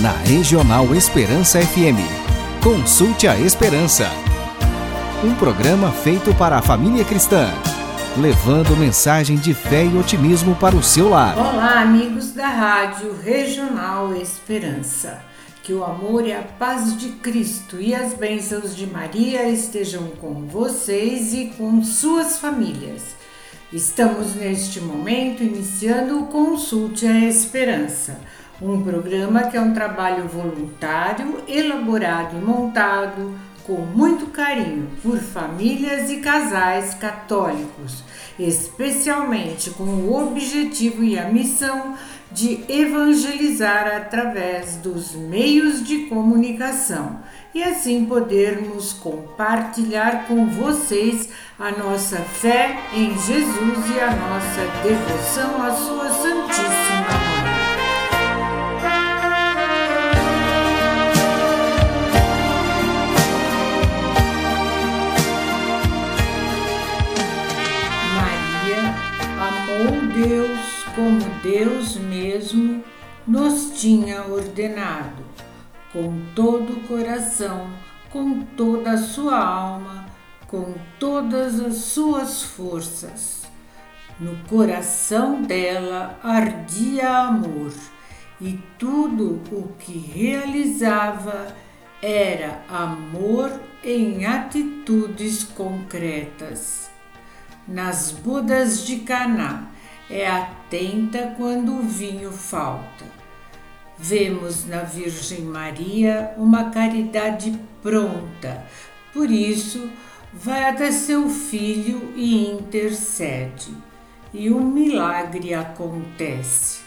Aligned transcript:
na 0.00 0.12
Regional 0.12 0.94
Esperança 0.94 1.60
FM. 1.60 2.00
Consulte 2.64 3.28
a 3.28 3.38
Esperança. 3.38 4.08
Um 5.22 5.34
programa 5.34 5.92
feito 5.92 6.34
para 6.34 6.56
a 6.56 6.62
família 6.62 7.04
cristã, 7.04 7.50
levando 8.16 8.74
mensagem 8.78 9.36
de 9.36 9.52
fé 9.52 9.84
e 9.84 9.98
otimismo 9.98 10.56
para 10.56 10.74
o 10.74 10.82
seu 10.82 11.10
lar. 11.10 11.36
Olá, 11.36 11.82
amigos 11.82 12.32
da 12.32 12.48
Rádio 12.48 13.14
Regional 13.22 14.14
Esperança. 14.16 15.22
Que 15.62 15.74
o 15.74 15.84
amor 15.84 16.26
e 16.26 16.32
a 16.32 16.40
paz 16.40 16.98
de 16.98 17.10
Cristo 17.10 17.78
e 17.78 17.94
as 17.94 18.14
bênçãos 18.14 18.74
de 18.74 18.86
Maria 18.86 19.50
estejam 19.50 20.08
com 20.18 20.46
vocês 20.46 21.34
e 21.34 21.52
com 21.58 21.84
suas 21.84 22.38
famílias. 22.38 23.14
Estamos 23.70 24.34
neste 24.34 24.80
momento 24.80 25.42
iniciando 25.42 26.18
o 26.20 26.26
Consulte 26.26 27.06
a 27.06 27.20
Esperança, 27.26 28.18
um 28.60 28.82
programa 28.82 29.44
que 29.44 29.56
é 29.56 29.60
um 29.60 29.72
trabalho 29.72 30.28
voluntário, 30.28 31.38
elaborado 31.48 32.36
e 32.36 32.44
montado 32.44 33.34
com 33.64 33.76
muito 33.76 34.26
carinho 34.26 34.88
por 35.02 35.18
famílias 35.18 36.10
e 36.10 36.16
casais 36.16 36.94
católicos, 36.94 38.02
especialmente 38.38 39.70
com 39.70 39.84
o 39.84 40.28
objetivo 40.28 41.04
e 41.04 41.18
a 41.18 41.28
missão 41.28 41.94
de 42.32 42.64
evangelizar 42.68 43.86
através 43.96 44.76
dos 44.76 45.14
meios 45.14 45.84
de 45.84 46.06
comunicação 46.06 47.20
e 47.54 47.62
assim 47.62 48.04
podermos 48.04 48.92
compartilhar 48.92 50.26
com 50.26 50.46
vocês 50.46 51.28
a 51.58 51.70
nossa 51.72 52.18
fé 52.18 52.78
em 52.94 53.10
Jesus 53.10 53.90
e 53.94 54.00
a 54.00 54.10
nossa 54.14 54.82
devoção 54.82 55.62
à 55.62 55.72
Sua 55.72 56.08
Santíssima 56.10 56.89
Deus 71.50 71.96
mesmo 71.96 72.84
nos 73.26 73.80
tinha 73.80 74.22
ordenado, 74.22 75.24
com 75.92 76.26
todo 76.32 76.74
o 76.74 76.80
coração, 76.86 77.68
com 78.08 78.42
toda 78.56 78.92
a 78.92 78.96
sua 78.96 79.36
alma, 79.36 80.06
com 80.46 80.74
todas 81.00 81.58
as 81.58 81.74
suas 81.74 82.44
forças. 82.44 83.42
No 84.20 84.36
coração 84.48 85.42
dela 85.42 86.20
ardia 86.22 87.10
amor, 87.10 87.72
e 88.40 88.56
tudo 88.78 89.42
o 89.50 89.72
que 89.76 89.98
realizava 89.98 91.48
era 92.00 92.62
amor 92.68 93.60
em 93.82 94.24
atitudes 94.24 95.42
concretas. 95.42 96.88
Nas 97.66 98.12
bodas 98.12 98.86
de 98.86 99.00
Caná, 99.00 99.68
é 100.10 100.26
atenta 100.26 101.34
quando 101.36 101.72
o 101.72 101.82
vinho 101.82 102.32
falta. 102.32 103.04
Vemos 103.96 104.66
na 104.66 104.82
Virgem 104.82 105.42
Maria 105.42 106.34
uma 106.36 106.70
caridade 106.70 107.56
pronta, 107.82 108.64
por 109.12 109.30
isso 109.30 109.88
vai 110.32 110.64
até 110.64 110.90
seu 110.90 111.28
filho 111.28 112.12
e 112.16 112.46
intercede, 112.46 113.72
e 114.32 114.50
um 114.50 114.64
milagre 114.64 115.54
acontece. 115.54 116.80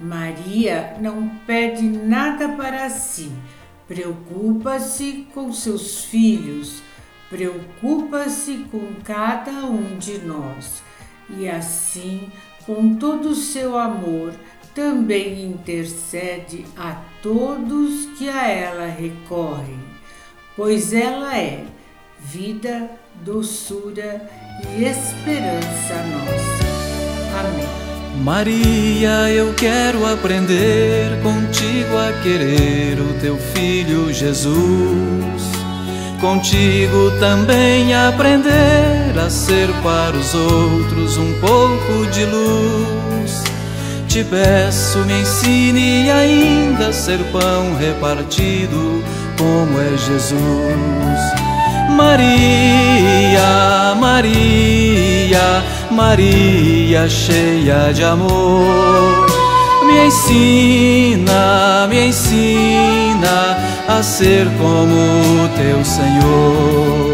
Maria 0.00 0.96
não 1.00 1.28
pede 1.46 1.82
nada 1.82 2.48
para 2.48 2.88
si, 2.90 3.30
preocupa-se 3.86 5.28
com 5.34 5.52
seus 5.52 6.04
filhos, 6.04 6.82
preocupa-se 7.28 8.66
com 8.70 8.94
cada 9.04 9.66
um 9.66 9.98
de 9.98 10.18
nós 10.18 10.82
e 11.30 11.48
assim, 11.48 12.30
com 12.66 12.94
todo 12.94 13.30
o 13.30 13.34
seu 13.34 13.78
amor, 13.78 14.32
também 14.74 15.44
intercede 15.44 16.64
a 16.76 16.96
todos 17.22 18.06
que 18.16 18.28
a 18.28 18.48
ela 18.48 18.86
recorrem, 18.86 19.78
pois 20.56 20.92
ela 20.92 21.36
é 21.36 21.64
vida, 22.18 22.90
doçura 23.22 24.28
e 24.76 24.84
esperança 24.84 25.94
nossa. 26.12 26.62
Amém. 27.38 27.82
Maria, 28.22 29.30
eu 29.30 29.52
quero 29.54 30.06
aprender 30.06 31.20
contigo 31.22 31.96
a 31.96 32.22
querer 32.22 33.00
o 33.00 33.20
teu 33.20 33.36
filho 33.36 34.12
Jesus. 34.12 35.42
Contigo 36.20 37.10
também 37.18 37.92
aprender 37.94 39.01
a 39.18 39.30
ser 39.30 39.68
para 39.82 40.16
os 40.16 40.34
outros 40.34 41.16
um 41.16 41.32
pouco 41.40 42.06
de 42.10 42.24
luz. 42.24 43.42
Te 44.08 44.24
peço, 44.24 44.98
me 44.98 45.20
ensine 45.20 46.10
ainda 46.10 46.88
a 46.88 46.92
ser 46.92 47.18
pão 47.32 47.74
repartido 47.78 49.02
como 49.38 49.80
é 49.80 49.96
Jesus. 49.96 51.42
Maria, 51.96 53.94
Maria, 53.98 55.64
Maria 55.90 57.08
cheia 57.08 57.92
de 57.92 58.04
amor. 58.04 59.26
Me 59.86 60.06
ensina, 60.06 61.86
me 61.88 62.08
ensina 62.08 63.56
a 63.88 64.02
ser 64.02 64.46
como 64.58 65.48
teu 65.56 65.84
Senhor. 65.84 67.11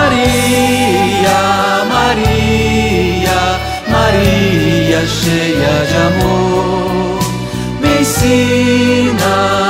Maria, 0.00 1.40
Maria, 1.94 3.40
Maria 3.88 5.06
cheia 5.06 5.74
de 5.90 5.96
amor. 6.08 7.18
Me 7.82 8.00
ensina, 8.00 9.69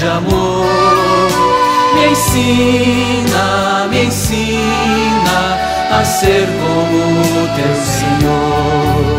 de 0.00 0.08
amor. 0.08 0.66
Me 1.94 2.08
ensina, 2.08 3.86
me 3.90 4.04
ensina 4.04 5.38
a 5.90 6.04
ser 6.04 6.46
como 6.46 7.46
teu 7.56 7.74
Senhor. 7.98 9.18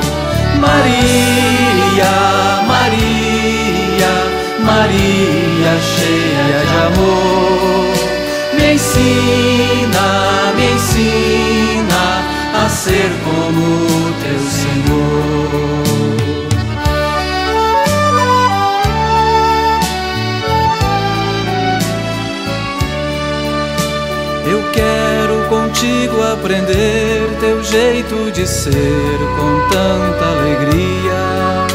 Maria, 0.60 2.14
Maria, 2.68 4.14
Maria 4.66 5.72
cheia 5.94 6.60
de 6.72 6.78
amor. 6.90 7.94
Me 8.58 8.74
ensina, 8.74 10.54
me 10.56 10.72
ensina 10.72 12.04
a 12.66 12.70
ser 12.70 13.12
como 13.26 14.13
contigo 25.84 26.24
aprender 26.32 27.30
teu 27.42 27.62
jeito 27.62 28.32
de 28.32 28.48
ser 28.48 29.18
com 29.38 29.70
tanta 29.70 30.26
alegria. 30.26 31.68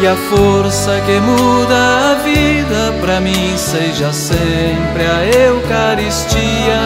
E 0.00 0.06
a 0.06 0.16
força 0.16 1.00
que 1.04 1.20
muda 1.20 2.12
a 2.12 2.14
vida 2.24 2.94
pra 3.00 3.20
mim 3.20 3.56
seja 3.56 4.12
sempre 4.12 5.04
a 5.04 5.24
Eucaristia. 5.26 6.80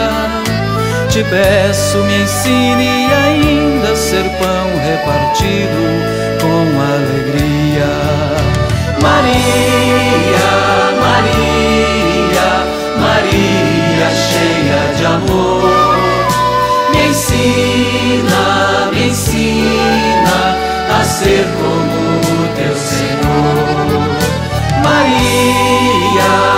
Te 1.09 1.23
peço, 1.23 1.97
me 1.99 2.21
ensine 2.21 3.07
ainda 3.13 3.93
a 3.93 3.95
ser 3.95 4.23
pão 4.37 4.67
repartido 4.83 5.81
com 6.41 6.81
alegria. 6.81 7.87
Maria, 9.01 10.49
Maria, 10.99 12.49
Maria 12.99 13.67
cheia 14.11 14.93
de 14.97 15.05
amor, 15.05 15.96
ensina 17.27 18.89
me 18.91 19.07
ensina 19.07 20.55
a 20.97 21.03
ser 21.03 21.45
como 21.59 22.55
teu 22.55 22.75
Senhor. 22.75 24.07
Maria, 24.83 26.56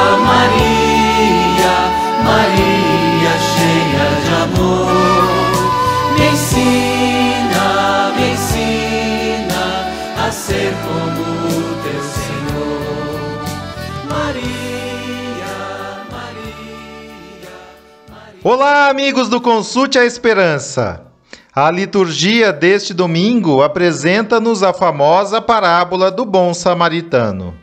Olá, 18.52 18.90
amigos 18.90 19.30
do 19.30 19.40
Consulte 19.40 20.00
a 20.00 20.06
Esperança. 20.06 21.06
A 21.56 21.70
liturgia 21.70 22.52
deste 22.52 22.96
domingo 22.96 23.62
apresenta-nos 23.62 24.64
a 24.64 24.74
famosa 24.74 25.40
parábola 25.40 26.10
do 26.10 26.26
bom 26.26 26.52
samaritano. 26.52 27.54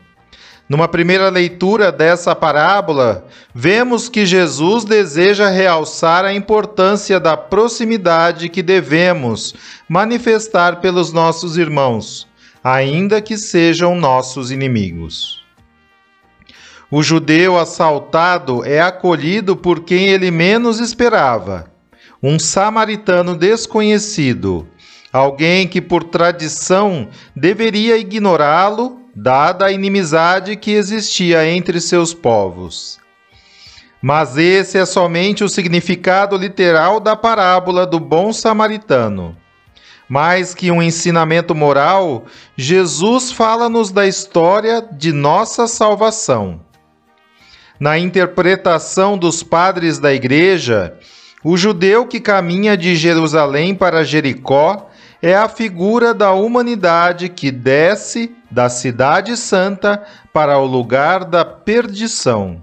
Numa 0.69 0.87
primeira 0.87 1.27
leitura 1.27 1.91
dessa 1.91 2.33
parábola, 2.33 3.25
vemos 3.53 4.07
que 4.07 4.25
Jesus 4.25 4.85
deseja 4.85 5.49
realçar 5.49 6.23
a 6.23 6.33
importância 6.33 7.19
da 7.19 7.35
proximidade 7.35 8.47
que 8.47 8.63
devemos 8.63 9.55
manifestar 9.89 10.79
pelos 10.79 11.11
nossos 11.11 11.57
irmãos, 11.57 12.25
ainda 12.63 13.21
que 13.21 13.37
sejam 13.37 13.93
nossos 13.93 14.51
inimigos. 14.51 15.36
O 16.89 17.03
judeu 17.03 17.57
assaltado 17.57 18.63
é 18.65 18.79
acolhido 18.79 19.55
por 19.55 19.81
quem 19.81 20.07
ele 20.07 20.31
menos 20.31 20.79
esperava 20.79 21.69
um 22.21 22.39
samaritano 22.39 23.35
desconhecido, 23.35 24.67
alguém 25.11 25.67
que 25.67 25.81
por 25.81 26.03
tradição 26.03 27.09
deveria 27.35 27.97
ignorá-lo, 27.97 29.01
dada 29.15 29.65
a 29.65 29.71
inimizade 29.71 30.55
que 30.55 30.71
existia 30.71 31.47
entre 31.47 31.79
seus 31.79 32.13
povos. 32.13 32.99
Mas 34.01 34.37
esse 34.37 34.77
é 34.77 34.85
somente 34.85 35.43
o 35.43 35.49
significado 35.49 36.37
literal 36.37 36.99
da 36.99 37.15
parábola 37.15 37.85
do 37.85 37.99
bom 37.99 38.31
samaritano. 38.31 39.35
Mais 40.07 40.53
que 40.53 40.71
um 40.71 40.81
ensinamento 40.81 41.53
moral, 41.53 42.25
Jesus 42.55 43.31
fala-nos 43.31 43.91
da 43.91 44.07
história 44.07 44.81
de 44.81 45.11
nossa 45.11 45.67
salvação. 45.67 46.66
Na 47.79 47.97
interpretação 47.97 49.17
dos 49.17 49.43
padres 49.43 49.99
da 49.99 50.11
Igreja, 50.13 50.95
o 51.43 51.55
judeu 51.55 52.07
que 52.07 52.19
caminha 52.19 52.75
de 52.75 52.95
Jerusalém 52.95 53.75
para 53.75 54.03
Jericó 54.03 54.89
é 55.21 55.35
a 55.35 55.47
figura 55.47 56.13
da 56.13 56.31
humanidade 56.31 57.29
que 57.29 57.51
desce 57.51 58.35
da 58.49 58.67
Cidade 58.67 59.37
Santa 59.37 60.03
para 60.33 60.57
o 60.57 60.65
lugar 60.65 61.23
da 61.23 61.45
perdição. 61.45 62.61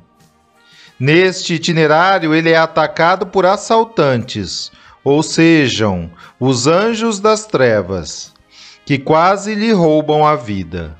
Neste 0.98 1.54
itinerário, 1.54 2.34
ele 2.34 2.50
é 2.50 2.56
atacado 2.56 3.26
por 3.26 3.46
assaltantes, 3.46 4.72
ou 5.04 5.22
sejam, 5.22 6.10
os 6.40 6.66
anjos 6.66 7.20
das 7.20 7.46
trevas, 7.46 8.32
que 8.84 8.98
quase 8.98 9.54
lhe 9.54 9.72
roubam 9.72 10.26
a 10.26 10.34
vida. 10.34 10.96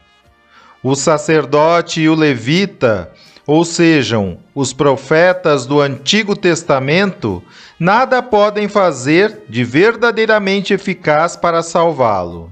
O 0.83 0.95
sacerdote 0.95 2.03
e 2.03 2.09
o 2.09 2.15
levita 2.15 3.11
ou 3.47 3.65
sejam, 3.65 4.39
os 4.55 4.73
profetas 4.73 5.67
do 5.67 5.81
Antigo 5.81 6.35
Testamento, 6.35 7.43
nada 7.79 8.23
podem 8.23 8.69
fazer 8.69 9.43
de 9.49 9.65
verdadeiramente 9.65 10.73
eficaz 10.73 11.37
para 11.37 11.63
salvá-lo. 11.63 12.51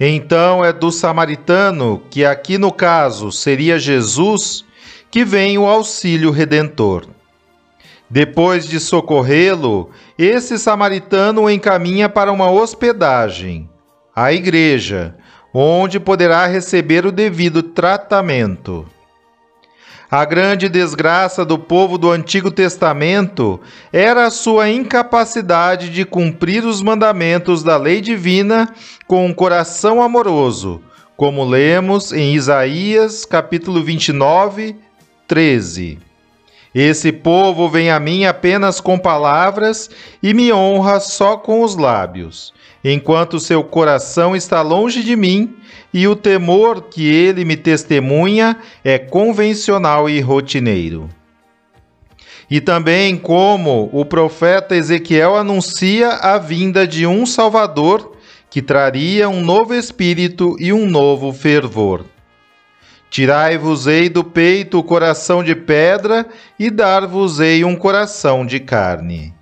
Então 0.00 0.64
é 0.64 0.72
do 0.72 0.90
samaritano, 0.90 2.02
que 2.10 2.24
aqui 2.24 2.56
no 2.56 2.72
caso 2.72 3.30
seria 3.30 3.78
Jesus, 3.78 4.64
que 5.10 5.24
vem 5.24 5.58
o 5.58 5.66
auxílio 5.66 6.30
redentor. 6.30 7.06
Depois 8.08 8.66
de 8.66 8.80
socorrê-lo, 8.80 9.90
esse 10.18 10.58
samaritano 10.58 11.42
o 11.42 11.50
encaminha 11.50 12.08
para 12.08 12.32
uma 12.32 12.50
hospedagem, 12.50 13.68
a 14.14 14.32
igreja, 14.32 15.14
onde 15.52 16.00
poderá 16.00 16.46
receber 16.46 17.06
o 17.06 17.12
devido 17.12 17.62
tratamento. 17.62 18.86
A 20.12 20.26
grande 20.26 20.68
desgraça 20.68 21.42
do 21.42 21.58
povo 21.58 21.96
do 21.96 22.10
Antigo 22.10 22.50
Testamento 22.50 23.58
era 23.90 24.26
a 24.26 24.30
sua 24.30 24.68
incapacidade 24.68 25.88
de 25.88 26.04
cumprir 26.04 26.66
os 26.66 26.82
mandamentos 26.82 27.62
da 27.62 27.78
lei 27.78 27.98
divina 27.98 28.68
com 29.06 29.24
um 29.24 29.32
coração 29.32 30.02
amoroso, 30.02 30.82
como 31.16 31.42
lemos 31.42 32.12
em 32.12 32.34
Isaías, 32.34 33.24
capítulo 33.24 33.82
29, 33.82 34.76
13. 35.26 36.11
Esse 36.74 37.12
povo 37.12 37.68
vem 37.68 37.90
a 37.90 38.00
mim 38.00 38.24
apenas 38.24 38.80
com 38.80 38.98
palavras 38.98 39.90
e 40.22 40.32
me 40.32 40.50
honra 40.52 41.00
só 41.00 41.36
com 41.36 41.62
os 41.62 41.76
lábios, 41.76 42.54
enquanto 42.82 43.38
seu 43.38 43.62
coração 43.62 44.34
está 44.34 44.62
longe 44.62 45.02
de 45.02 45.14
mim 45.14 45.54
e 45.92 46.08
o 46.08 46.16
temor 46.16 46.82
que 46.82 47.06
ele 47.06 47.44
me 47.44 47.56
testemunha 47.56 48.56
é 48.82 48.98
convencional 48.98 50.08
e 50.08 50.18
rotineiro. 50.20 51.10
E 52.50 52.60
também 52.60 53.16
como 53.16 53.90
o 53.92 54.04
profeta 54.04 54.74
Ezequiel 54.74 55.36
anuncia 55.36 56.08
a 56.08 56.38
vinda 56.38 56.86
de 56.86 57.06
um 57.06 57.26
Salvador 57.26 58.16
que 58.48 58.60
traria 58.60 59.28
um 59.28 59.42
novo 59.42 59.74
espírito 59.74 60.56
e 60.58 60.72
um 60.72 60.86
novo 60.86 61.32
fervor. 61.32 62.04
Tirai-vos-ei 63.12 64.08
do 64.08 64.24
peito 64.24 64.78
o 64.78 64.82
coração 64.82 65.44
de 65.44 65.54
pedra 65.54 66.26
e 66.58 66.70
dar-vos-ei 66.70 67.62
um 67.62 67.76
coração 67.76 68.46
de 68.46 68.58
carne. 68.58 69.34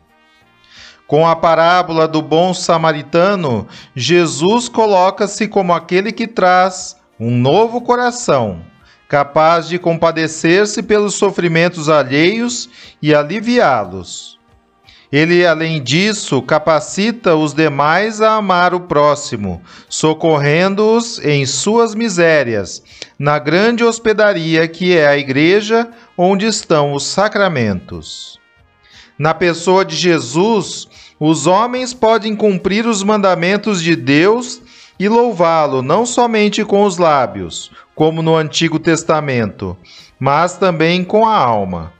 Com 1.07 1.25
a 1.25 1.37
parábola 1.37 2.09
do 2.09 2.21
bom 2.21 2.53
samaritano, 2.53 3.69
Jesus 3.95 4.69
coloca-se 4.69 5.47
como 5.47 5.73
aquele 5.73 6.11
que 6.11 6.27
traz 6.27 6.97
um 7.19 7.31
novo 7.31 7.81
coração, 7.81 8.61
capaz 9.09 9.69
de 9.69 9.79
compadecer-se 9.79 10.83
pelos 10.83 11.15
sofrimentos 11.15 11.89
alheios 11.89 12.69
e 13.01 13.15
aliviá-los. 13.15 14.40
Ele, 15.13 15.45
além 15.45 15.83
disso, 15.83 16.41
capacita 16.41 17.35
os 17.35 17.53
demais 17.53 18.21
a 18.21 18.35
amar 18.35 18.73
o 18.73 18.81
próximo, 18.81 19.61
socorrendo-os 19.89 21.19
em 21.25 21.45
suas 21.47 21.97
misérias, 21.97 22.83
na 23.19 23.39
grande 23.39 23.83
hospedaria 23.83 24.69
que 24.69 24.97
é 24.97 25.09
a 25.09 25.19
igreja 25.19 25.89
onde 26.17 26.47
estão 26.47 26.93
os 26.93 27.05
sacramentos. 27.05 28.39
Na 29.19 29.35
pessoa 29.35 29.85
de 29.85 29.97
Jesus, 29.97 30.89
os 31.19 31.47
homens 31.47 31.93
podem 31.93 32.37
cumprir 32.37 32.87
os 32.87 33.03
mandamentos 33.03 33.83
de 33.83 33.97
Deus 33.97 34.63
e 34.99 35.09
louvá-lo 35.09 35.83
não 35.83 36.07
somente 36.07 36.65
com 36.65 36.85
os 36.85 36.99
lábios, 36.99 37.73
como 37.95 38.23
no 38.23 38.37
Antigo 38.37 38.79
Testamento, 38.79 39.77
mas 40.21 40.57
também 40.57 41.03
com 41.03 41.27
a 41.27 41.37
alma. 41.37 41.93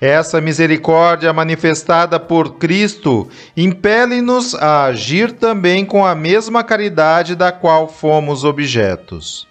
Essa 0.00 0.40
misericórdia 0.40 1.30
manifestada 1.30 2.18
por 2.18 2.54
Cristo 2.54 3.28
impele-nos 3.54 4.54
a 4.54 4.84
agir 4.84 5.32
também 5.32 5.84
com 5.84 6.06
a 6.06 6.14
mesma 6.14 6.64
caridade 6.64 7.36
da 7.36 7.52
qual 7.52 7.86
fomos 7.86 8.42
objetos. 8.42 9.46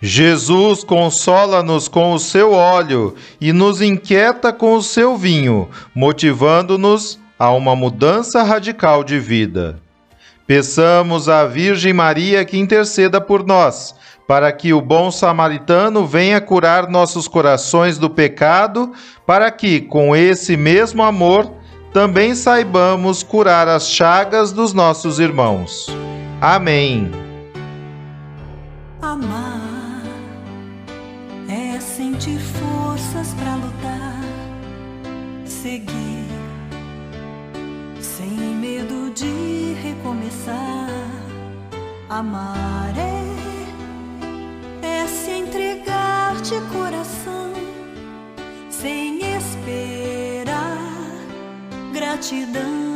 Jesus 0.00 0.82
consola-nos 0.82 1.86
com 1.86 2.12
o 2.12 2.18
seu 2.18 2.52
óleo 2.52 3.14
e 3.40 3.52
nos 3.52 3.80
inquieta 3.80 4.52
com 4.52 4.74
o 4.74 4.82
seu 4.82 5.16
vinho, 5.16 5.68
motivando-nos 5.94 7.18
a 7.38 7.52
uma 7.52 7.76
mudança 7.76 8.42
radical 8.42 9.04
de 9.04 9.18
vida. 9.18 9.80
Peçamos 10.46 11.28
à 11.28 11.44
Virgem 11.44 11.92
Maria 11.92 12.44
que 12.44 12.58
interceda 12.58 13.20
por 13.20 13.44
nós, 13.44 13.94
para 14.28 14.52
que 14.52 14.72
o 14.72 14.80
bom 14.80 15.10
samaritano 15.10 16.06
venha 16.06 16.40
curar 16.40 16.88
nossos 16.88 17.26
corações 17.26 17.98
do 17.98 18.08
pecado, 18.08 18.92
para 19.26 19.50
que, 19.50 19.80
com 19.80 20.14
esse 20.14 20.56
mesmo 20.56 21.02
amor, 21.02 21.50
também 21.92 22.34
saibamos 22.34 23.24
curar 23.24 23.66
as 23.66 23.88
chagas 23.88 24.52
dos 24.52 24.72
nossos 24.72 25.18
irmãos. 25.18 25.86
Amém. 26.40 27.10
Amar 29.02 29.58
sentir 31.98 32.38
forças 32.38 33.34
para 33.34 33.54
lutar, 33.56 34.20
seguir 35.44 36.26
sem 38.00 38.30
medo 38.30 39.10
de 39.14 39.74
recomeçar. 39.82 40.88
Amar 42.08 42.56
é, 42.56 42.77
é 42.77 42.77
se 45.08 45.30
entregar 45.30 46.34
de 46.42 46.60
coração, 46.72 47.52
sem 48.70 49.20
esperar 49.36 50.78
gratidão. 51.92 52.87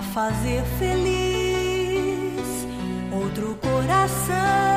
Pra 0.00 0.02
fazer 0.02 0.62
feliz 0.78 2.66
outro 3.12 3.56
coração. 3.60 4.69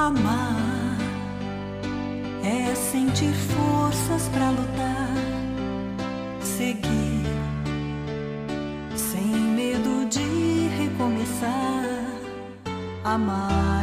Amar 0.00 0.96
é 2.42 2.74
sentir 2.74 3.34
forças 3.34 4.28
pra 4.28 4.48
lutar, 4.48 5.14
seguir 6.40 7.26
sem 8.96 9.26
medo 9.26 10.08
de 10.08 10.68
recomeçar. 10.78 12.06
Amar 13.04 13.79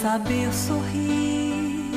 saber 0.00 0.50
sorrir, 0.50 1.90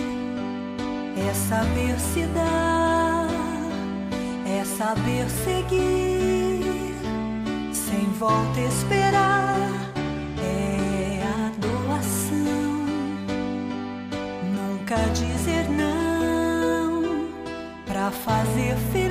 é 1.15 1.33
saber 1.33 1.97
se 1.97 2.25
dar, 2.35 3.29
é 4.45 4.65
saber 4.65 5.29
seguir, 5.29 6.93
sem 7.71 8.03
volta 8.19 8.59
esperar. 8.59 9.55
É 10.37 11.23
a 11.23 11.49
doação, 11.61 12.85
nunca 14.53 14.97
dizer 15.13 15.69
não, 15.69 17.29
pra 17.85 18.11
fazer 18.11 18.75
feliz 18.91 19.02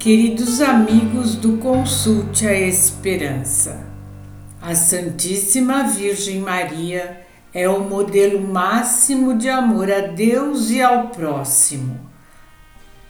Queridos 0.00 0.62
amigos 0.62 1.34
do 1.34 1.58
Consulte 1.58 2.46
a 2.46 2.58
Esperança, 2.58 3.86
a 4.58 4.74
Santíssima 4.74 5.82
Virgem 5.88 6.40
Maria 6.40 7.20
é 7.52 7.68
o 7.68 7.80
modelo 7.80 8.40
máximo 8.40 9.36
de 9.36 9.50
amor 9.50 9.92
a 9.92 10.00
Deus 10.00 10.70
e 10.70 10.80
ao 10.80 11.08
próximo. 11.08 12.00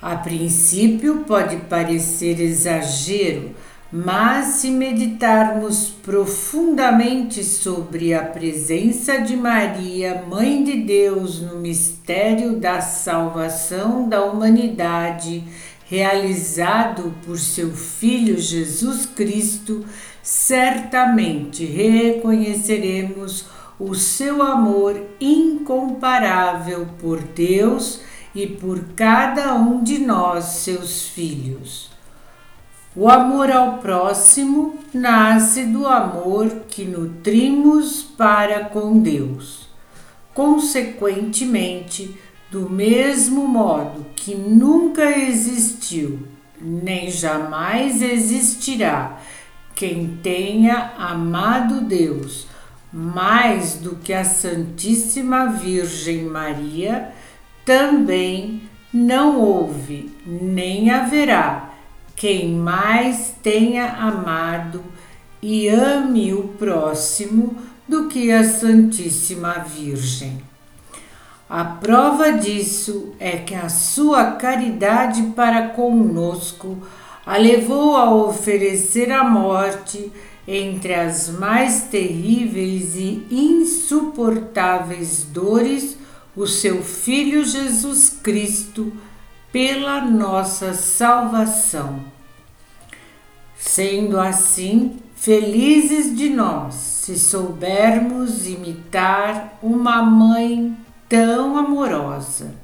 A 0.03 0.17
princípio 0.17 1.19
pode 1.19 1.59
parecer 1.59 2.41
exagero, 2.41 3.55
mas 3.93 4.47
se 4.57 4.69
meditarmos 4.73 5.91
profundamente 5.91 7.45
sobre 7.45 8.13
a 8.15 8.25
presença 8.25 9.19
de 9.19 9.37
Maria, 9.37 10.25
Mãe 10.29 10.65
de 10.65 10.79
Deus, 10.79 11.41
no 11.41 11.61
mistério 11.61 12.57
da 12.57 12.81
salvação 12.81 14.09
da 14.09 14.25
humanidade, 14.25 15.45
realizado 15.91 17.13
por 17.27 17.37
seu 17.37 17.73
Filho 17.73 18.41
Jesus 18.41 19.07
Cristo, 19.07 19.85
certamente 20.23 21.65
reconheceremos 21.65 23.47
o 23.77 23.93
seu 23.97 24.41
amor 24.41 25.03
incomparável 25.21 26.87
por 27.01 27.21
Deus 27.21 28.03
e 28.33 28.47
por 28.47 28.79
cada 28.95 29.53
um 29.55 29.83
de 29.83 29.99
nós, 29.99 30.45
seus 30.45 31.09
filhos. 31.09 31.91
O 32.95 33.09
amor 33.09 33.51
ao 33.51 33.79
próximo 33.79 34.79
nasce 34.95 35.65
do 35.65 35.89
amor 35.89 36.51
que 36.69 36.85
nutrimos 36.85 38.01
para 38.17 38.67
com 38.67 39.01
Deus. 39.01 39.69
Consequentemente, 40.33 42.17
do 42.51 42.69
mesmo 42.69 43.47
modo 43.47 44.07
que 44.17 44.35
nunca 44.35 45.19
existiu, 45.19 46.27
nem 46.61 47.11
jamais 47.11 48.03
existirá 48.03 49.19
quem 49.75 50.19
tenha 50.23 50.93
amado 50.99 51.81
Deus 51.81 52.47
mais 52.93 53.75
do 53.75 53.97
que 53.97 54.13
a 54.13 54.25
Santíssima 54.25 55.47
Virgem 55.47 56.25
Maria, 56.25 57.13
também 57.65 58.63
não 58.93 59.41
houve 59.41 60.11
nem 60.27 60.91
haverá 60.91 61.71
quem 62.17 62.51
mais 62.51 63.35
tenha 63.43 63.93
amado 63.93 64.83
e 65.41 65.69
ame 65.69 66.35
o 66.35 66.49
próximo 66.49 67.57
do 67.89 68.09
que 68.09 68.31
a 68.31 68.45
Santíssima 68.45 69.61
Virgem. 69.61 70.50
A 71.51 71.65
prova 71.65 72.31
disso 72.31 73.13
é 73.19 73.33
que 73.39 73.57
a 73.57 73.69
sua 73.69 74.37
caridade 74.37 75.21
para 75.35 75.71
conosco 75.71 76.79
a 77.27 77.37
levou 77.37 77.97
a 77.97 78.09
oferecer 78.15 79.11
a 79.11 79.25
morte 79.25 80.13
entre 80.47 80.95
as 80.95 81.29
mais 81.29 81.89
terríveis 81.91 82.95
e 82.95 83.27
insuportáveis 83.33 85.25
dores 85.25 85.97
o 86.37 86.47
seu 86.47 86.85
Filho 86.85 87.45
Jesus 87.45 88.17
Cristo 88.23 88.93
pela 89.51 90.01
nossa 90.03 90.73
salvação. 90.73 91.99
Sendo 93.57 94.21
assim, 94.21 95.01
felizes 95.17 96.17
de 96.17 96.29
nós 96.29 96.75
se 96.75 97.19
soubermos 97.19 98.47
imitar 98.47 99.59
uma 99.61 100.01
mãe 100.01 100.77
tão 101.11 101.59
amorosa. 101.59 102.55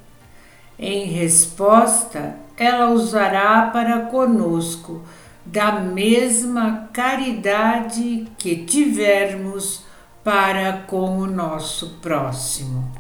Em 0.78 1.04
resposta, 1.06 2.36
ela 2.56 2.90
usará 2.90 3.68
para 3.72 4.06
conosco 4.06 5.02
da 5.44 5.72
mesma 5.80 6.88
caridade 6.92 8.28
que 8.38 8.64
tivermos 8.64 9.84
para 10.22 10.84
com 10.86 11.18
o 11.18 11.26
nosso 11.26 11.98
próximo. 12.00 12.90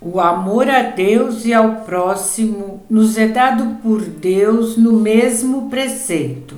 O 0.00 0.20
amor 0.20 0.70
a 0.70 0.82
Deus 0.82 1.44
e 1.44 1.52
ao 1.52 1.80
próximo 1.80 2.84
nos 2.88 3.18
é 3.18 3.26
dado 3.26 3.78
por 3.82 4.00
Deus 4.00 4.76
no 4.76 4.92
mesmo 4.92 5.68
preceito. 5.68 6.56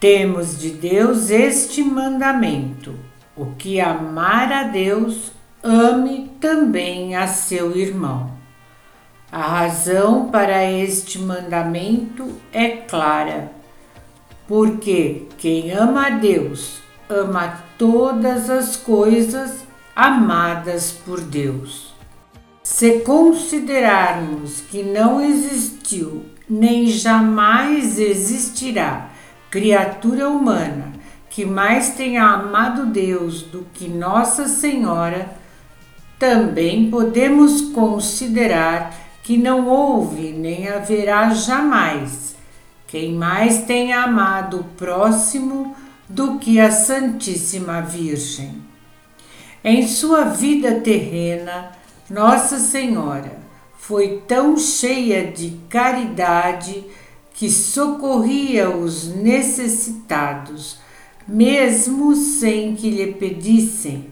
Temos 0.00 0.58
de 0.58 0.70
Deus 0.70 1.28
este 1.28 1.82
mandamento: 1.82 2.94
o 3.36 3.46
que 3.56 3.80
amar 3.80 4.50
a 4.50 4.62
Deus, 4.62 5.32
ame 5.62 6.30
também 6.40 7.16
a 7.16 7.26
seu 7.26 7.76
irmão. 7.76 8.30
A 9.30 9.42
razão 9.42 10.30
para 10.30 10.64
este 10.64 11.18
mandamento 11.18 12.32
é 12.52 12.68
clara, 12.68 13.52
porque 14.46 15.26
quem 15.36 15.70
ama 15.72 16.06
a 16.06 16.10
Deus 16.10 16.80
ama 17.08 17.62
todas 17.76 18.48
as 18.48 18.76
coisas 18.76 19.66
amadas 19.94 20.92
por 20.92 21.20
Deus. 21.20 21.92
Se 22.62 23.00
considerarmos 23.00 24.60
que 24.60 24.82
não 24.82 25.20
existiu 25.20 26.24
nem 26.48 26.86
jamais 26.86 27.98
existirá 27.98 29.10
criatura 29.50 30.28
humana 30.28 30.92
que 31.30 31.44
mais 31.44 31.90
tenha 31.90 32.24
amado 32.24 32.86
Deus 32.86 33.42
do 33.42 33.64
que 33.72 33.88
Nossa 33.88 34.48
Senhora, 34.48 35.37
também 36.18 36.90
podemos 36.90 37.60
considerar 37.72 38.94
que 39.22 39.36
não 39.36 39.68
houve 39.68 40.32
nem 40.32 40.68
haverá 40.68 41.30
jamais 41.30 42.34
quem 42.86 43.12
mais 43.12 43.62
tenha 43.64 44.02
amado 44.02 44.60
o 44.60 44.64
próximo 44.64 45.76
do 46.08 46.38
que 46.38 46.58
a 46.58 46.70
Santíssima 46.70 47.82
Virgem. 47.82 48.62
Em 49.62 49.86
sua 49.86 50.24
vida 50.24 50.80
terrena, 50.80 51.72
Nossa 52.08 52.58
Senhora 52.58 53.38
foi 53.78 54.22
tão 54.26 54.56
cheia 54.56 55.30
de 55.30 55.58
caridade 55.68 56.84
que 57.34 57.50
socorria 57.50 58.70
os 58.70 59.14
necessitados, 59.14 60.78
mesmo 61.26 62.16
sem 62.16 62.74
que 62.74 62.90
lhe 62.90 63.12
pedissem, 63.12 64.06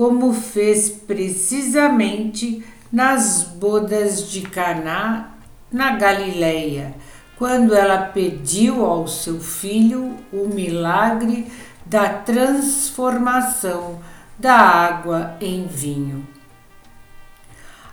como 0.00 0.32
fez 0.32 0.88
precisamente 0.88 2.64
nas 2.90 3.42
bodas 3.42 4.30
de 4.30 4.40
Caná 4.40 5.34
na 5.70 5.90
Galileia, 5.90 6.94
quando 7.36 7.74
ela 7.74 8.06
pediu 8.06 8.82
ao 8.86 9.06
seu 9.06 9.38
filho 9.38 10.16
o 10.32 10.48
milagre 10.48 11.52
da 11.84 12.08
transformação 12.08 14.00
da 14.38 14.54
água 14.54 15.36
em 15.38 15.66
vinho. 15.66 16.26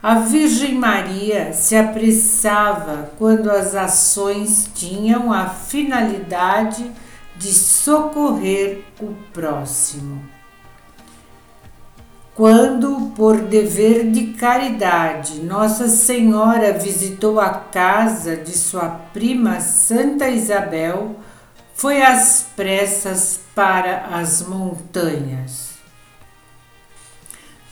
A 0.02 0.20
Virgem 0.20 0.76
Maria 0.76 1.52
se 1.52 1.76
apressava 1.76 3.12
quando 3.18 3.52
as 3.52 3.76
ações 3.76 4.72
tinham 4.74 5.34
a 5.34 5.50
finalidade 5.50 6.90
de 7.36 7.54
socorrer 7.54 8.86
o 9.02 9.14
próximo. 9.34 10.37
Quando, 12.38 13.14
por 13.16 13.42
dever 13.42 14.12
de 14.12 14.28
caridade, 14.28 15.40
Nossa 15.40 15.88
Senhora 15.88 16.72
visitou 16.72 17.40
a 17.40 17.50
casa 17.50 18.38
de 18.38 18.56
sua 18.56 18.90
prima 19.12 19.60
Santa 19.60 20.30
Isabel, 20.30 21.16
foi 21.74 22.04
às 22.04 22.46
pressas 22.56 23.40
para 23.56 24.16
as 24.16 24.48
montanhas. 24.48 25.80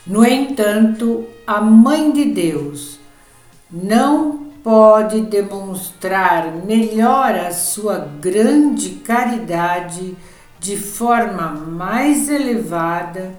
No 0.04 0.25
entanto, 0.25 1.28
a 1.45 1.62
Mãe 1.62 2.12
de 2.12 2.25
Deus 2.25 2.99
não 3.71 4.47
pode 4.63 5.21
demonstrar 5.21 6.51
melhor 6.65 7.36
a 7.36 7.51
sua 7.51 7.99
grande 8.19 8.95
caridade 9.06 10.17
de 10.60 10.75
forma 10.75 11.51
mais 11.51 12.30
elevada 12.30 13.36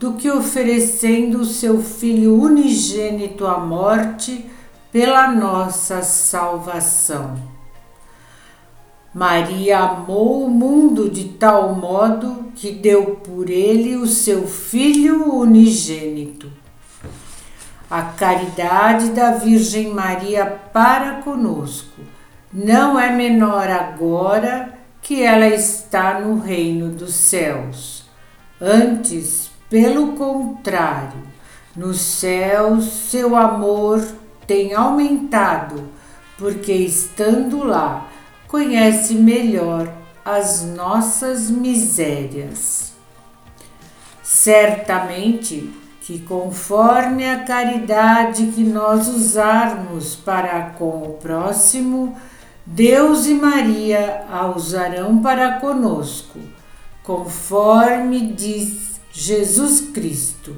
do 0.00 0.14
que 0.14 0.30
oferecendo 0.30 1.40
o 1.40 1.44
seu 1.44 1.82
Filho 1.82 2.40
unigênito 2.40 3.46
à 3.46 3.58
morte 3.60 4.46
pela 4.90 5.30
nossa 5.30 6.02
salvação. 6.02 7.36
Maria 9.12 9.78
amou 9.80 10.46
o 10.46 10.48
mundo 10.48 11.10
de 11.10 11.24
tal 11.24 11.74
modo 11.74 12.50
que 12.54 12.72
deu 12.72 13.16
por 13.16 13.50
ele 13.50 13.94
o 13.96 14.06
seu 14.06 14.48
Filho 14.48 15.34
unigênito. 15.34 16.50
A 17.90 18.00
caridade 18.00 19.10
da 19.10 19.32
Virgem 19.32 19.92
Maria 19.92 20.46
para 20.72 21.16
conosco 21.16 22.00
não 22.50 22.98
é 22.98 23.12
menor 23.12 23.68
agora 23.68 24.72
que 25.02 25.22
ela 25.22 25.48
está 25.48 26.20
no 26.20 26.38
reino 26.38 26.88
dos 26.88 27.12
céus. 27.12 28.08
Antes, 28.58 29.49
pelo 29.70 30.14
contrário, 30.14 31.22
nos 31.76 32.00
céus 32.00 32.84
seu 33.08 33.36
amor 33.36 34.04
tem 34.46 34.74
aumentado, 34.74 35.88
porque 36.36 36.72
estando 36.72 37.62
lá, 37.64 38.08
conhece 38.48 39.14
melhor 39.14 39.88
as 40.24 40.62
nossas 40.62 41.48
misérias. 41.48 42.94
Certamente 44.22 45.72
que, 46.00 46.18
conforme 46.18 47.28
a 47.28 47.44
caridade 47.44 48.46
que 48.46 48.64
nós 48.64 49.06
usarmos 49.06 50.16
para 50.16 50.70
com 50.70 51.04
o 51.04 51.18
próximo, 51.22 52.16
Deus 52.66 53.26
e 53.26 53.34
Maria 53.34 54.24
a 54.28 54.46
usarão 54.46 55.22
para 55.22 55.60
conosco, 55.60 56.40
conforme 57.04 58.32
diz 58.32 58.89
Jesus 59.12 59.80
Cristo, 59.92 60.56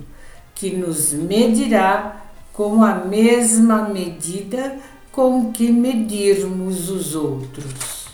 que 0.55 0.77
nos 0.77 1.13
medirá 1.13 2.23
com 2.53 2.85
a 2.85 2.95
mesma 2.95 3.89
medida 3.89 4.79
com 5.11 5.53
que 5.53 5.71
medirmos 5.71 6.89
os 6.89 7.15
outros. 7.15 8.07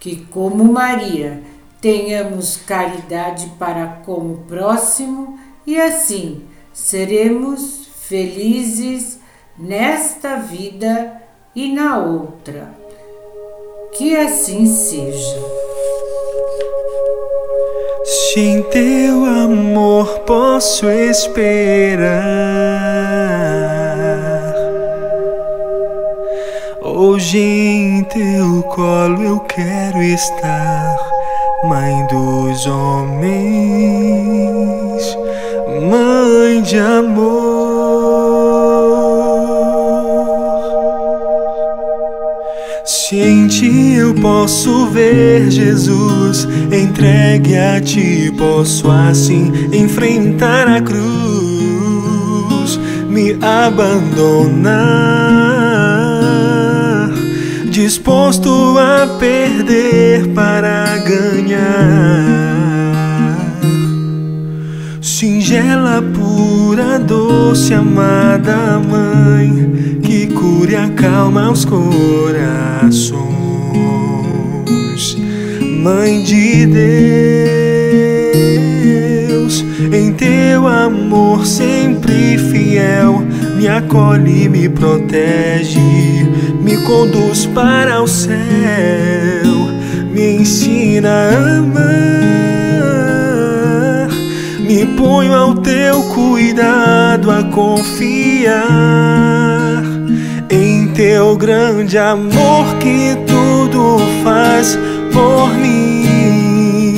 Que, 0.00 0.24
como 0.26 0.64
Maria, 0.64 1.42
tenhamos 1.80 2.56
caridade 2.56 3.52
para 3.58 3.86
com 4.04 4.32
o 4.32 4.44
próximo 4.48 5.38
e 5.66 5.80
assim 5.80 6.42
seremos 6.72 7.88
felizes 8.02 9.18
nesta 9.58 10.36
vida 10.36 11.22
e 11.54 11.72
na 11.72 11.98
outra. 11.98 12.74
Que 13.96 14.16
assim 14.16 14.66
seja. 14.66 15.65
Se 18.36 18.42
em 18.42 18.62
teu 18.64 19.24
amor 19.24 20.18
posso 20.26 20.90
esperar, 20.90 22.12
hoje 26.82 27.38
em 27.38 28.04
teu 28.04 28.62
colo 28.64 29.22
eu 29.22 29.40
quero 29.40 30.02
estar, 30.02 30.98
Mãe 31.64 32.06
dos 32.08 32.66
homens, 32.66 33.32
Mãe 35.88 36.60
de 36.60 36.78
amor. 36.78 37.75
Se 42.86 43.16
em 43.16 43.48
ti 43.48 43.94
eu 43.94 44.14
posso 44.14 44.86
ver 44.86 45.50
Jesus, 45.50 46.46
entregue 46.70 47.56
a 47.56 47.80
ti, 47.80 48.32
posso 48.38 48.88
assim 48.88 49.52
enfrentar 49.72 50.68
a 50.68 50.80
cruz, 50.80 52.78
me 53.08 53.36
abandonar, 53.42 54.70
disposto 57.68 58.78
a 58.78 59.18
perder 59.18 60.28
para 60.28 60.96
ganhar. 60.98 62.46
Singela, 65.00 66.04
pura, 66.14 67.00
doce, 67.00 67.74
amada 67.74 68.78
mãe, 68.78 69.98
cure 70.46 70.72
e 70.72 70.76
acalma 70.76 71.50
os 71.50 71.64
corações. 71.64 73.16
Mãe 75.82 76.22
de 76.22 76.66
Deus, 79.36 79.64
em 79.92 80.12
teu 80.12 80.68
amor 80.68 81.44
sempre 81.46 82.38
fiel, 82.38 83.24
me 83.56 83.66
acolhe 83.68 84.48
me 84.48 84.68
protege, 84.68 85.80
me 86.60 86.76
conduz 86.78 87.46
para 87.46 88.02
o 88.02 88.08
céu, 88.08 88.36
me 90.12 90.36
ensina 90.36 91.08
a 91.08 91.58
amar, 91.58 91.78
me 94.60 94.86
ponho 94.96 95.34
ao 95.34 95.54
teu 95.54 96.02
cuidado 96.04 97.30
a 97.30 97.44
confiar 97.44 99.06
teu 100.96 101.36
grande 101.36 101.98
amor 101.98 102.64
que 102.80 103.14
tudo 103.26 103.98
faz 104.24 104.78
por 105.12 105.52
mim. 105.58 106.96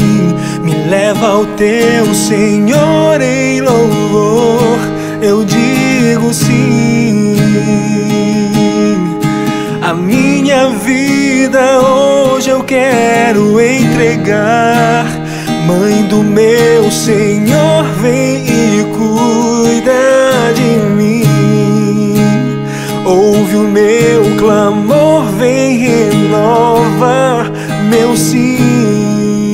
Me 0.63 0.73
leva 0.89 1.27
ao 1.27 1.45
teu 1.57 2.15
Senhor 2.15 3.21
em 3.21 3.61
louvor, 3.61 4.79
eu 5.21 5.45
digo 5.45 6.33
sim. 6.33 7.37
A 9.83 9.93
minha 9.93 10.69
vida 10.69 11.81
hoje 11.81 12.51
eu 12.51 12.63
quero 12.63 13.61
entregar. 13.61 15.07
Mãe 15.67 16.05
do 16.05 16.23
meu 16.23 16.89
Senhor, 16.91 17.85
vem 18.01 18.48
Ouve 23.09 23.57
o 23.57 23.63
meu 23.63 24.37
clamor, 24.37 25.25
vem 25.39 25.79
renova 25.79 27.51
meu 27.89 28.15
sim. 28.15 29.47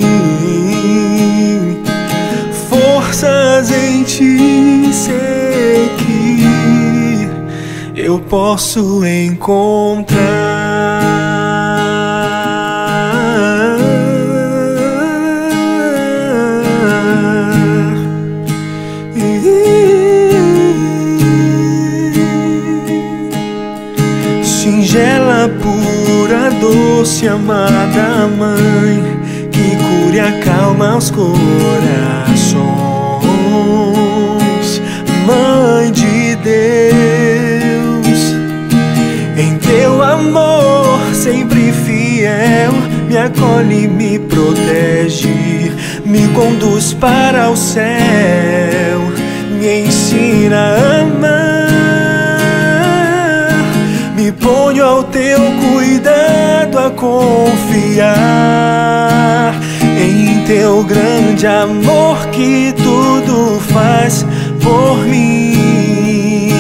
Forças 2.69 3.71
em 3.71 4.03
ti 4.03 4.93
sei 4.93 5.89
que 5.99 7.31
eu 7.95 8.19
posso 8.19 9.07
encontrar. 9.07 10.15
Singela, 24.95 25.51
pura, 25.61 26.51
doce, 26.61 27.27
amada 27.27 28.29
mãe, 28.39 29.03
que 29.51 29.75
cure 29.75 30.19
e 30.19 30.21
acalma 30.21 30.97
os 30.97 31.11
corações. 31.11 31.35
Mãe 35.27 35.91
de 35.91 36.37
Deus, 36.37 36.77
em 39.37 39.59
teu 39.59 40.01
amor 40.01 41.01
sempre 41.13 41.73
fiel, 41.73 42.71
me 43.09 43.17
acolhe, 43.17 43.89
me 43.89 44.21
protege, 44.21 45.73
me 46.07 46.29
conduz 46.29 46.93
para 46.93 47.51
o 47.51 47.57
céu, 47.57 49.01
me 49.59 49.87
ensina 49.87 50.57
a 50.57 51.01
amar, 51.01 51.54
ao 54.85 55.03
teu 55.05 55.39
cuidado 55.73 56.79
a 56.79 56.91
confiar 56.91 58.15
em 59.99 60.45
teu 60.45 60.85
grande 60.85 61.47
amor 61.47 62.27
que 62.29 62.75
tudo 62.77 63.59
faz 63.73 64.27
por 64.63 64.99
mim. 65.07 66.53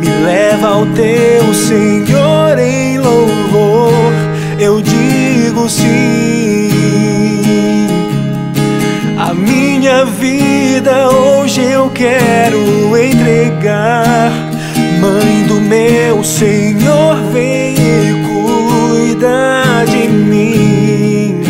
Me 0.00 0.08
leva 0.24 0.68
ao 0.68 0.86
teu 0.86 1.54
Senhor 1.54 2.58
em 2.58 2.98
louvor, 2.98 4.12
eu 4.58 4.82
digo 4.82 5.68
sim. 5.68 6.70
A 9.16 9.32
minha 9.32 10.04
vida 10.04 11.08
hoje 11.08 11.62
eu 11.62 11.88
quero 11.90 12.96
entregar. 12.96 14.49
Meu 15.80 16.22
Senhor, 16.22 17.16
vem 17.32 17.74
e 17.74 18.12
cuida 18.28 19.82
de 19.86 20.08
mim. 20.08 21.40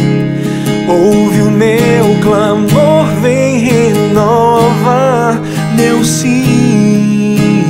Ouve 0.88 1.42
o 1.42 1.50
meu 1.50 2.16
clamor, 2.22 3.06
vem 3.20 3.58
renova 3.58 5.36
meu 5.76 6.04
sim. 6.04 7.64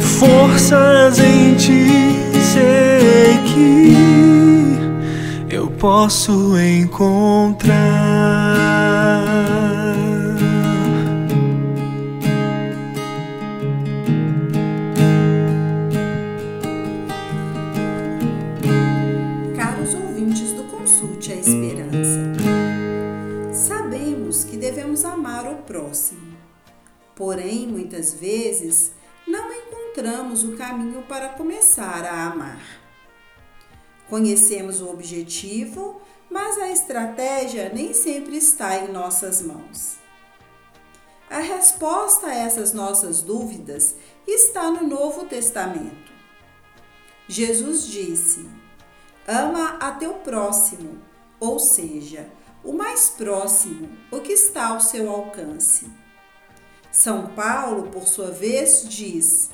Forças 0.00 1.18
em 1.18 1.54
ti 1.56 1.86
sei 2.40 3.38
que 3.44 3.94
eu 5.54 5.66
posso 5.66 6.58
encontrar. 6.58 7.70
Para 31.10 31.30
começar 31.30 32.04
a 32.04 32.26
amar. 32.26 32.62
Conhecemos 34.08 34.80
o 34.80 34.88
objetivo, 34.90 36.00
mas 36.30 36.56
a 36.56 36.70
estratégia 36.70 37.68
nem 37.74 37.92
sempre 37.92 38.36
está 38.36 38.78
em 38.78 38.92
nossas 38.92 39.42
mãos. 39.42 39.96
A 41.28 41.40
resposta 41.40 42.28
a 42.28 42.34
essas 42.34 42.72
nossas 42.72 43.22
dúvidas 43.22 43.96
está 44.24 44.70
no 44.70 44.86
Novo 44.86 45.26
Testamento. 45.26 46.12
Jesus 47.26 47.88
disse: 47.88 48.48
Ama 49.26 49.78
a 49.80 49.90
teu 49.90 50.14
próximo, 50.14 50.96
ou 51.40 51.58
seja, 51.58 52.30
o 52.62 52.72
mais 52.72 53.10
próximo, 53.10 53.90
o 54.12 54.20
que 54.20 54.32
está 54.32 54.68
ao 54.68 54.80
seu 54.80 55.10
alcance. 55.10 55.90
São 56.92 57.34
Paulo, 57.34 57.90
por 57.90 58.06
sua 58.06 58.30
vez, 58.30 58.86
diz: 58.88 59.50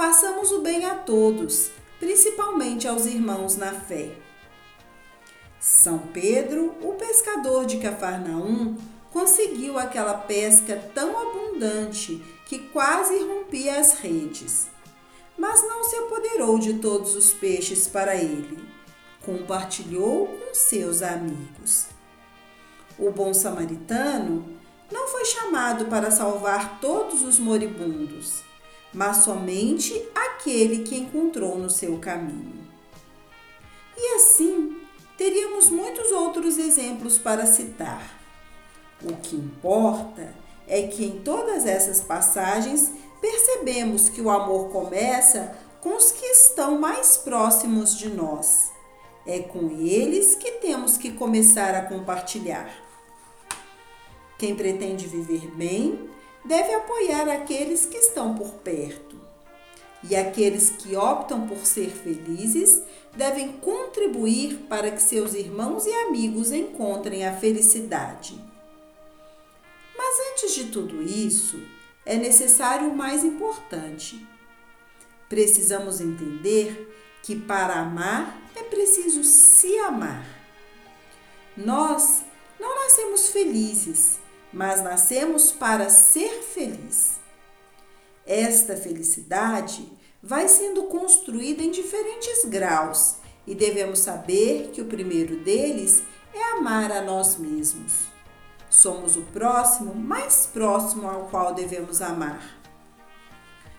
Façamos 0.00 0.50
o 0.50 0.62
bem 0.62 0.86
a 0.86 0.94
todos, 0.94 1.70
principalmente 1.98 2.88
aos 2.88 3.04
irmãos 3.04 3.56
na 3.56 3.74
fé. 3.74 4.16
São 5.60 5.98
Pedro, 5.98 6.74
o 6.80 6.94
pescador 6.94 7.66
de 7.66 7.76
Cafarnaum, 7.76 8.78
conseguiu 9.12 9.78
aquela 9.78 10.14
pesca 10.14 10.82
tão 10.94 11.18
abundante 11.18 12.16
que 12.46 12.60
quase 12.70 13.18
rompia 13.18 13.78
as 13.78 13.98
redes. 13.98 14.68
Mas 15.36 15.62
não 15.68 15.84
se 15.84 15.96
apoderou 15.96 16.58
de 16.58 16.78
todos 16.78 17.14
os 17.14 17.34
peixes 17.34 17.86
para 17.86 18.16
ele. 18.16 18.58
Compartilhou 19.22 20.28
com 20.28 20.54
seus 20.54 21.02
amigos. 21.02 21.88
O 22.98 23.10
bom 23.10 23.34
samaritano 23.34 24.46
não 24.90 25.08
foi 25.08 25.26
chamado 25.26 25.84
para 25.90 26.10
salvar 26.10 26.80
todos 26.80 27.20
os 27.22 27.38
moribundos, 27.38 28.48
mas 28.92 29.18
somente 29.18 30.08
aquele 30.14 30.82
que 30.82 30.96
encontrou 30.96 31.58
no 31.58 31.70
seu 31.70 31.98
caminho. 31.98 32.68
E 33.96 34.14
assim, 34.16 34.80
teríamos 35.16 35.68
muitos 35.68 36.10
outros 36.10 36.58
exemplos 36.58 37.18
para 37.18 37.46
citar. 37.46 38.18
O 39.02 39.16
que 39.16 39.36
importa 39.36 40.34
é 40.66 40.82
que 40.82 41.04
em 41.04 41.20
todas 41.20 41.66
essas 41.66 42.00
passagens 42.00 42.92
percebemos 43.20 44.08
que 44.08 44.20
o 44.20 44.30
amor 44.30 44.70
começa 44.70 45.56
com 45.80 45.96
os 45.96 46.10
que 46.10 46.26
estão 46.26 46.78
mais 46.78 47.16
próximos 47.16 47.96
de 47.96 48.08
nós. 48.08 48.70
É 49.26 49.40
com 49.40 49.70
eles 49.70 50.34
que 50.34 50.52
temos 50.52 50.96
que 50.96 51.12
começar 51.12 51.74
a 51.74 51.82
compartilhar. 51.82 52.70
Quem 54.38 54.54
pretende 54.54 55.06
viver 55.06 55.50
bem 55.54 56.08
deve 56.44 56.74
apoiar 56.74 57.28
aqueles 57.28 57.86
que 57.86 57.96
estão 57.96 58.34
por 58.34 58.50
perto. 58.54 59.18
E 60.02 60.16
aqueles 60.16 60.70
que 60.70 60.96
optam 60.96 61.46
por 61.46 61.66
ser 61.66 61.90
felizes 61.90 62.82
devem 63.14 63.52
contribuir 63.52 64.66
para 64.68 64.90
que 64.90 65.02
seus 65.02 65.34
irmãos 65.34 65.84
e 65.84 65.92
amigos 65.92 66.52
encontrem 66.52 67.26
a 67.26 67.36
felicidade. 67.36 68.38
Mas 69.96 70.16
antes 70.32 70.54
de 70.54 70.64
tudo 70.66 71.02
isso, 71.02 71.60
é 72.06 72.16
necessário 72.16 72.88
o 72.88 72.96
mais 72.96 73.22
importante. 73.24 74.26
Precisamos 75.28 76.00
entender 76.00 76.96
que 77.22 77.36
para 77.36 77.74
amar 77.74 78.40
é 78.56 78.62
preciso 78.62 79.22
se 79.22 79.78
amar. 79.78 80.24
Nós 81.56 82.22
não 82.58 82.74
nascemos 82.82 83.28
felizes, 83.28 84.18
mas 84.52 84.82
nascemos 84.82 85.52
para 85.52 85.88
ser 85.88 86.42
feliz. 86.42 87.20
Esta 88.26 88.76
felicidade 88.76 89.90
vai 90.22 90.48
sendo 90.48 90.84
construída 90.84 91.62
em 91.62 91.70
diferentes 91.70 92.44
graus 92.44 93.16
e 93.46 93.54
devemos 93.54 94.00
saber 94.00 94.70
que 94.72 94.80
o 94.80 94.86
primeiro 94.86 95.38
deles 95.38 96.02
é 96.34 96.52
amar 96.52 96.92
a 96.92 97.02
nós 97.02 97.36
mesmos. 97.36 98.10
Somos 98.68 99.16
o 99.16 99.22
próximo 99.22 99.94
mais 99.94 100.46
próximo 100.46 101.08
ao 101.08 101.24
qual 101.28 101.54
devemos 101.54 102.00
amar. 102.00 102.60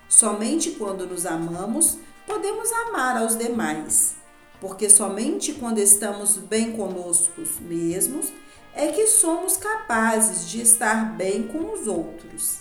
Somente 0.10 0.72
quando 0.72 1.06
nos 1.06 1.26
amamos 1.26 1.98
podemos 2.28 2.72
amar 2.72 3.18
aos 3.18 3.38
demais, 3.38 4.16
porque 4.60 4.90
somente 4.90 5.54
quando 5.54 5.80
estamos 5.80 6.38
bem 6.38 6.74
conosco 6.74 7.42
mesmos 7.62 8.32
é 8.74 8.92
que 8.92 9.08
somos 9.08 9.58
capazes 9.58 10.50
de 10.50 10.62
estar 10.62 11.14
bem 11.16 11.48
com 11.48 11.74
os 11.74 11.88
outros. 11.88 12.60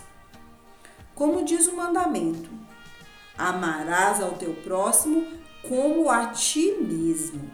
Como 1.14 1.44
diz 1.44 1.66
o 1.66 1.77
mandamento: 1.77 2.51
amarás 3.37 4.20
ao 4.20 4.33
teu 4.33 4.55
próximo 4.55 5.27
como 5.68 6.11
a 6.11 6.29
ti 6.29 6.77
mesmo. 6.81 7.51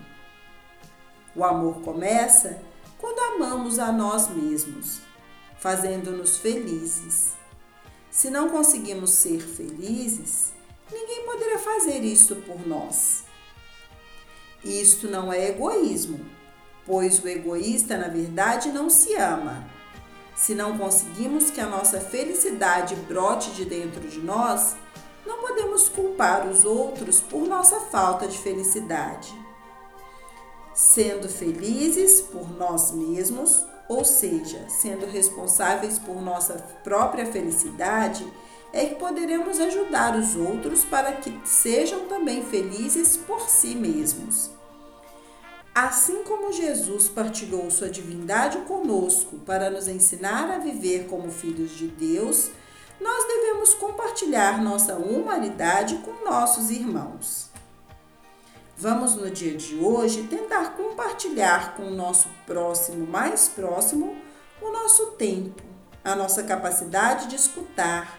O 1.34 1.44
amor 1.44 1.80
começa 1.82 2.62
quando 2.98 3.18
amamos 3.34 3.78
a 3.78 3.92
nós 3.92 4.28
mesmos, 4.28 5.00
fazendo-nos 5.58 6.38
felizes. 6.38 7.34
Se 8.10 8.30
não 8.30 8.48
conseguimos 8.48 9.10
ser 9.10 9.40
felizes, 9.40 10.54
ninguém 10.90 11.26
poderá 11.26 11.58
fazer 11.58 12.02
isso 12.02 12.36
por 12.36 12.66
nós. 12.66 13.24
Isto 14.64 15.08
não 15.08 15.30
é 15.32 15.50
egoísmo, 15.50 16.24
pois 16.86 17.22
o 17.22 17.28
egoísta, 17.28 17.98
na 17.98 18.08
verdade, 18.08 18.68
não 18.70 18.88
se 18.88 19.14
ama. 19.14 19.66
Se 20.34 20.54
não 20.54 20.78
conseguimos 20.78 21.50
que 21.50 21.60
a 21.60 21.66
nossa 21.66 21.98
felicidade 22.00 22.94
brote 22.94 23.50
de 23.52 23.64
dentro 23.64 24.06
de 24.06 24.20
nós, 24.20 24.76
não 25.26 25.40
podemos 25.40 25.88
culpar 25.88 26.46
os 26.46 26.64
outros 26.64 27.20
por 27.20 27.48
nossa 27.48 27.80
falta 27.80 28.28
de 28.28 28.38
felicidade. 28.38 29.34
Sendo 30.72 31.28
felizes 31.28 32.20
por 32.20 32.48
nós 32.56 32.92
mesmos, 32.92 33.64
ou 33.88 34.04
seja, 34.04 34.68
sendo 34.68 35.06
responsáveis 35.06 35.98
por 35.98 36.20
nossa 36.20 36.54
própria 36.84 37.26
felicidade, 37.26 38.30
é 38.72 38.84
que 38.84 38.96
poderemos 38.96 39.58
ajudar 39.58 40.16
os 40.16 40.36
outros 40.36 40.84
para 40.84 41.12
que 41.12 41.40
sejam 41.44 42.06
também 42.06 42.44
felizes 42.44 43.16
por 43.16 43.48
si 43.48 43.74
mesmos. 43.74 44.50
Assim 45.76 46.24
como 46.24 46.54
Jesus 46.54 47.06
partilhou 47.06 47.70
sua 47.70 47.90
divindade 47.90 48.56
conosco 48.60 49.36
para 49.40 49.68
nos 49.68 49.86
ensinar 49.86 50.50
a 50.50 50.58
viver 50.58 51.06
como 51.06 51.30
filhos 51.30 51.72
de 51.72 51.86
Deus, 51.86 52.48
nós 52.98 53.26
devemos 53.26 53.74
compartilhar 53.74 54.62
nossa 54.62 54.94
humanidade 54.94 55.96
com 55.96 56.24
nossos 56.24 56.70
irmãos. 56.70 57.50
Vamos 58.74 59.16
no 59.16 59.30
dia 59.30 59.54
de 59.54 59.76
hoje 59.76 60.22
tentar 60.22 60.78
compartilhar 60.78 61.76
com 61.76 61.82
o 61.82 61.94
nosso 61.94 62.30
próximo 62.46 63.06
mais 63.06 63.46
próximo 63.46 64.16
o 64.62 64.72
nosso 64.72 65.08
tempo, 65.18 65.62
a 66.02 66.16
nossa 66.16 66.42
capacidade 66.42 67.26
de 67.26 67.36
escutar, 67.36 68.18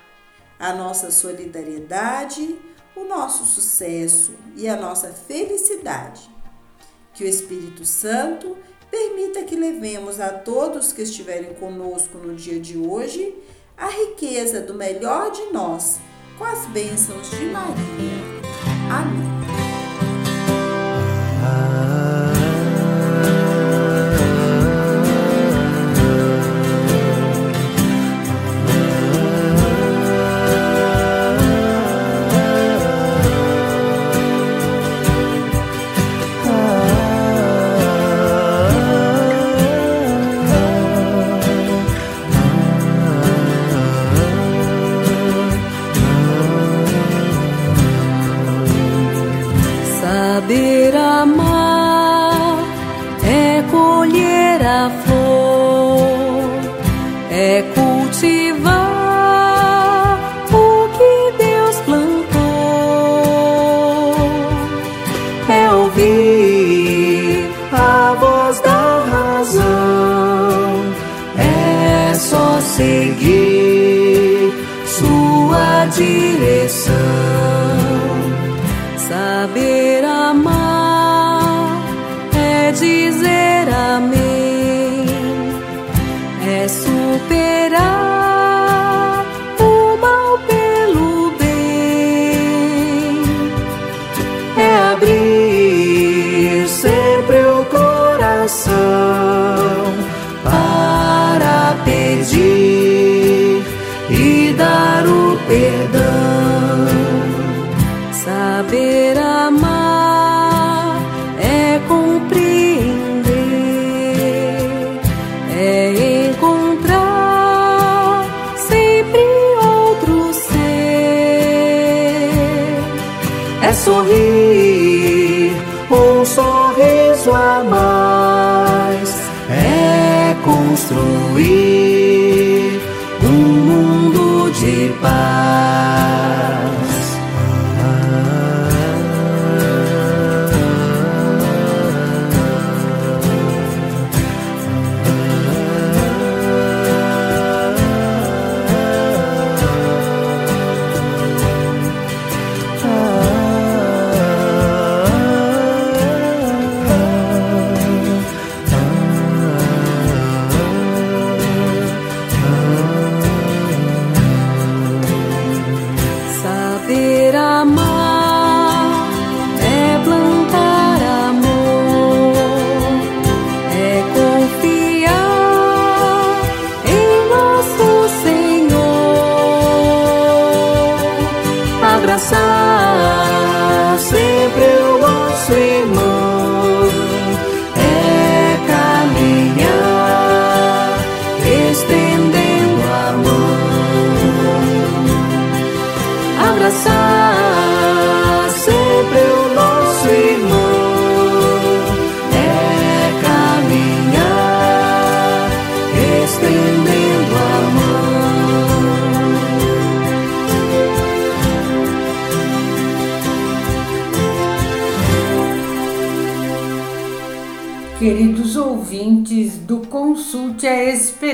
a 0.60 0.74
nossa 0.74 1.10
solidariedade, 1.10 2.56
o 2.96 3.04
nosso 3.04 3.46
sucesso 3.48 4.36
e 4.56 4.70
a 4.70 4.76
nossa 4.76 5.12
felicidade. 5.12 6.37
Que 7.18 7.24
o 7.24 7.28
Espírito 7.28 7.84
Santo 7.84 8.56
permita 8.92 9.44
que 9.44 9.56
levemos 9.56 10.20
a 10.20 10.30
todos 10.30 10.94
que 10.94 11.02
estiverem 11.02 11.52
conosco 11.56 12.20
no 12.20 12.36
dia 12.36 12.60
de 12.60 12.78
hoje 12.78 13.34
a 13.76 13.88
riqueza 13.88 14.62
do 14.62 14.76
melhor 14.76 15.32
de 15.32 15.52
nós, 15.52 15.98
com 16.38 16.44
as 16.44 16.68
bênçãos 16.68 17.28
de 17.32 17.46
Maria. 17.46 17.74
Amém. 18.92 19.27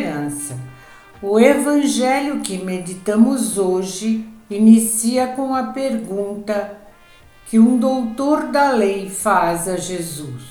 Esperança, 0.03 0.59
o 1.21 1.39
evangelho 1.39 2.41
que 2.41 2.57
meditamos 2.57 3.57
hoje 3.57 4.27
inicia 4.49 5.27
com 5.27 5.55
a 5.55 5.67
pergunta 5.67 6.77
que 7.45 7.57
um 7.57 7.77
doutor 7.77 8.47
da 8.47 8.71
lei 8.71 9.09
faz 9.09 9.69
a 9.69 9.77
Jesus: 9.77 10.43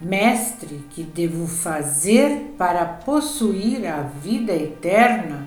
Mestre, 0.00 0.82
que 0.88 1.02
devo 1.02 1.46
fazer 1.46 2.54
para 2.56 2.86
possuir 2.86 3.86
a 3.86 4.00
vida 4.00 4.54
eterna? 4.54 5.46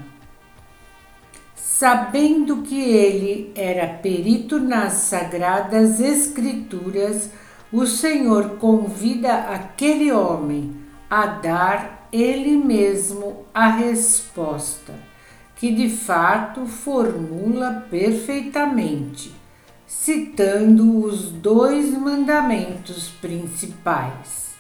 Sabendo 1.56 2.58
que 2.58 2.80
ele 2.80 3.52
era 3.56 3.88
perito 3.88 4.60
nas 4.60 4.94
sagradas 4.94 6.00
Escrituras, 6.00 7.32
o 7.74 7.88
Senhor 7.88 8.58
convida 8.58 9.34
aquele 9.50 10.12
homem 10.12 10.76
a 11.10 11.26
dar 11.26 12.01
ele 12.12 12.58
mesmo 12.58 13.46
a 13.54 13.68
resposta, 13.68 14.94
que 15.56 15.72
de 15.72 15.90
fato 15.90 16.66
formula 16.66 17.86
perfeitamente, 17.90 19.34
citando 19.88 21.04
os 21.06 21.30
dois 21.30 21.92
mandamentos 21.98 23.10
principais. 23.22 24.52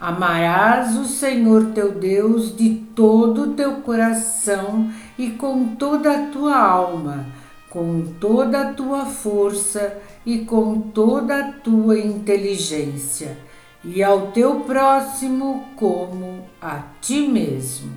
Amarás 0.00 0.96
o 0.96 1.04
Senhor 1.04 1.66
teu 1.72 1.92
Deus 1.92 2.56
de 2.56 2.70
todo 2.92 3.42
o 3.42 3.54
teu 3.54 3.82
coração 3.82 4.90
e 5.16 5.30
com 5.30 5.76
toda 5.76 6.10
a 6.10 6.26
tua 6.26 6.58
alma, 6.58 7.26
com 7.70 8.02
toda 8.18 8.62
a 8.62 8.72
tua 8.72 9.06
força 9.06 9.96
e 10.26 10.40
com 10.40 10.80
toda 10.80 11.38
a 11.38 11.52
tua 11.52 11.98
inteligência, 11.98 13.38
e 13.84 14.02
ao 14.02 14.32
teu 14.32 14.60
próximo 14.60 15.64
como 15.76 16.46
a 16.60 16.82
ti 17.00 17.26
mesmo. 17.26 17.92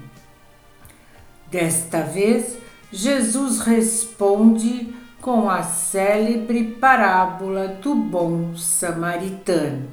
Desta 1.50 2.02
vez, 2.02 2.58
Jesus 2.92 3.60
responde 3.60 4.94
com 5.22 5.50
a 5.50 5.64
célebre 5.64 6.64
parábola 6.64 7.68
do 7.68 7.96
bom 7.96 8.56
samaritano, 8.56 9.88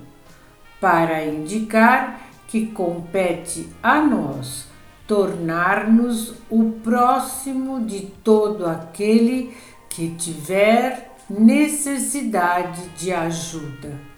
para 0.80 1.24
indicar 1.24 2.20
que 2.48 2.66
compete 2.66 3.68
a 3.82 4.00
nós 4.00 4.66
tornar-nos 5.06 6.34
o 6.50 6.72
próximo 6.82 7.84
de 7.84 8.00
todo 8.22 8.66
aquele 8.66 9.56
que 9.88 10.10
tiver 10.10 11.12
necessidade 11.28 12.88
de 12.90 13.12
ajuda. 13.12 14.11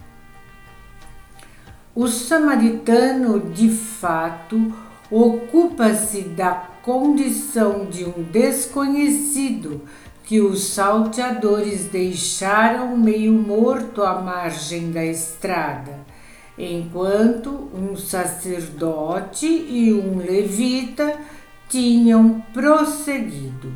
O 1.96 2.08
samaritano, 2.08 3.38
de 3.38 3.68
fato, 3.68 4.74
ocupa-se 5.08 6.22
da 6.22 6.50
condição 6.82 7.86
de 7.86 8.04
um 8.04 8.20
desconhecido 8.32 9.80
que 10.24 10.40
os 10.40 10.64
salteadores 10.64 11.84
deixaram 11.84 12.96
meio 12.96 13.32
morto 13.32 14.02
à 14.02 14.20
margem 14.20 14.90
da 14.90 15.04
estrada, 15.04 16.00
enquanto 16.58 17.70
um 17.72 17.96
sacerdote 17.96 19.46
e 19.46 19.94
um 19.94 20.18
levita 20.18 21.16
tinham 21.68 22.42
prosseguido. 22.52 23.72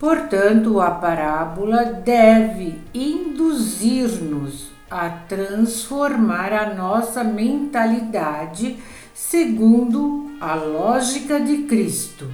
Portanto, 0.00 0.80
a 0.80 0.92
parábola 0.92 1.84
deve 1.84 2.78
induzir-nos 2.94 4.73
a 4.94 5.10
transformar 5.10 6.52
a 6.52 6.72
nossa 6.72 7.24
mentalidade 7.24 8.78
segundo 9.12 10.30
a 10.40 10.54
lógica 10.54 11.40
de 11.40 11.64
Cristo, 11.64 12.30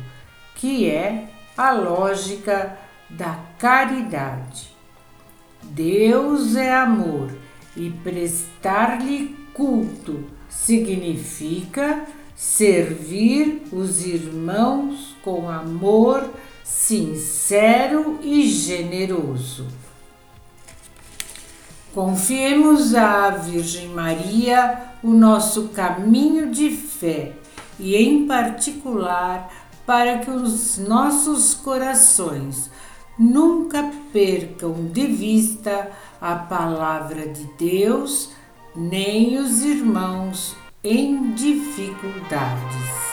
que 0.56 0.86
é 0.86 1.30
a 1.56 1.72
lógica 1.72 2.76
da 3.08 3.40
caridade. 3.58 4.76
Deus 5.62 6.54
é 6.54 6.70
amor 6.70 7.30
e 7.74 7.88
prestar-lhe 7.88 9.34
culto 9.54 10.22
significa 10.46 12.04
servir 12.36 13.62
os 13.72 14.04
irmãos 14.04 15.16
com 15.24 15.48
amor 15.48 16.28
sincero 16.62 18.18
e 18.22 18.46
generoso. 18.46 19.66
Confiemos 21.94 22.94
à 22.94 23.30
Virgem 23.30 23.88
Maria 23.88 24.80
o 25.02 25.10
nosso 25.10 25.68
caminho 25.70 26.52
de 26.52 26.70
fé 26.70 27.32
e, 27.80 27.96
em 27.96 28.28
particular, 28.28 29.50
para 29.84 30.18
que 30.18 30.30
os 30.30 30.78
nossos 30.78 31.52
corações 31.52 32.70
nunca 33.18 33.90
percam 34.12 34.72
de 34.92 35.04
vista 35.06 35.90
a 36.20 36.36
palavra 36.36 37.26
de 37.26 37.44
Deus, 37.58 38.30
nem 38.76 39.36
os 39.38 39.62
irmãos 39.62 40.54
em 40.84 41.32
dificuldades. 41.32 43.09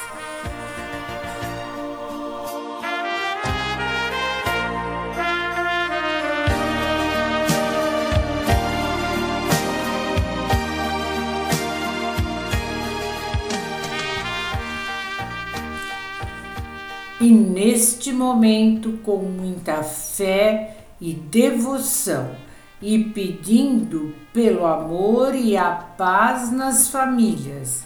E 17.20 17.32
neste 17.32 18.12
momento, 18.12 19.00
com 19.04 19.18
muita 19.18 19.82
fé 19.82 20.78
e 21.02 21.14
devoção, 21.14 22.30
e 22.80 23.04
pedindo 23.06 24.14
pelo 24.32 24.68
amor 24.68 25.34
e 25.34 25.58
a 25.58 25.72
paz 25.72 26.52
nas 26.52 26.90
famílias, 26.90 27.84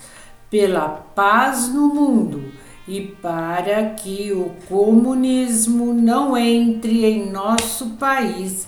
pela 0.50 0.90
paz 0.90 1.70
no 1.74 1.94
mundo 1.94 2.52
e 2.86 3.00
para 3.00 3.92
que 3.92 4.34
o 4.34 4.52
comunismo 4.68 5.94
não 5.94 6.36
entre 6.36 7.06
em 7.06 7.32
nosso 7.32 7.92
país, 7.92 8.68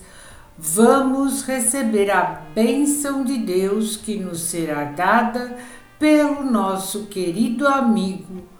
vamos 0.58 1.42
receber 1.42 2.10
a 2.10 2.42
bênção 2.56 3.26
de 3.26 3.38
Deus 3.38 3.98
que 3.98 4.16
nos 4.16 4.40
será 4.40 4.86
dada 4.86 5.58
pelo 6.00 6.50
nosso 6.50 7.08
querido 7.08 7.68
amigo 7.68 8.53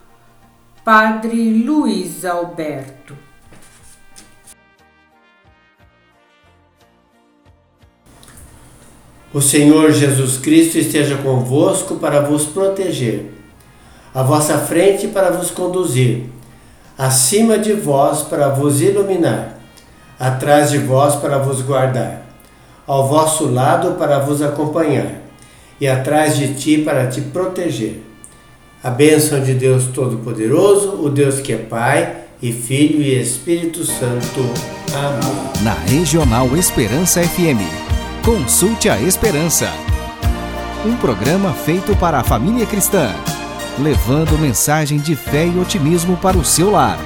Padre 0.84 1.64
Luiz 1.64 2.26
Alberto. 2.26 3.16
O 9.34 9.40
Senhor 9.40 9.94
Jesus 9.94 10.38
Cristo 10.38 10.78
esteja 10.78 11.16
convosco 11.20 11.96
para 11.96 12.20
vos 12.20 12.46
proteger, 12.48 13.32
à 14.14 14.24
vossa 14.24 14.58
frente 14.58 15.08
para 15.08 15.32
vos 15.32 15.52
conduzir, 15.52 16.26
acima 16.98 17.58
de 17.58 17.72
vós 17.72 18.24
para 18.24 18.50
vos 18.50 18.82
iluminar, 18.82 19.60
atrás 20.20 20.70
de 20.70 20.80
vós 20.80 21.16
para 21.16 21.38
vos 21.38 21.62
guardar, 21.62 22.26
ao 22.86 23.08
vosso 23.08 23.50
lado 23.50 23.94
para 23.94 24.20
vos 24.20 24.42
acompanhar, 24.42 25.22
e 25.80 25.88
atrás 25.88 26.36
de 26.36 26.54
ti 26.56 26.80
para 26.80 27.08
te 27.08 27.22
proteger. 27.22 28.13
A 28.84 28.90
bênção 28.90 29.40
de 29.40 29.54
Deus 29.54 29.86
Todo-Poderoso, 29.86 31.02
o 31.02 31.10
Deus 31.10 31.40
que 31.40 31.54
é 31.54 31.58
Pai 31.58 32.18
e 32.42 32.52
Filho 32.52 33.02
e 33.02 33.18
Espírito 33.18 33.86
Santo. 33.86 34.42
Amém. 34.94 35.64
Na 35.64 35.74
Regional 35.74 36.54
Esperança 36.58 37.24
FM. 37.24 37.64
Consulte 38.26 38.90
a 38.90 39.00
Esperança. 39.00 39.72
Um 40.86 40.98
programa 40.98 41.54
feito 41.54 41.96
para 41.96 42.20
a 42.20 42.26
família 42.26 42.66
cristã, 42.66 43.16
levando 43.80 44.38
mensagem 44.38 44.98
de 45.00 45.16
fé 45.16 45.48
e 45.48 45.58
otimismo 45.58 46.18
para 46.18 46.36
o 46.36 46.44
seu 46.44 46.70
lar. 46.72 47.00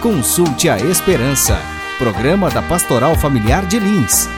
Consulte 0.00 0.68
a 0.68 0.78
Esperança, 0.78 1.58
programa 1.98 2.48
da 2.50 2.62
Pastoral 2.62 3.16
Familiar 3.16 3.66
de 3.66 3.80
Lins. 3.80 4.37